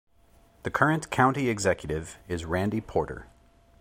[0.63, 3.27] The current county executive is Randy Porter.